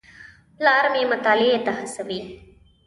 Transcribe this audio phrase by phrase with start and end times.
[0.57, 2.19] پلار مې مطالعې ته هڅوي.